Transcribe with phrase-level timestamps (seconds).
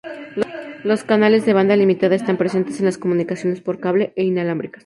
[0.83, 4.79] Los canales de banda limitada están presentes en las comunicaciones por cable e inalámbricas.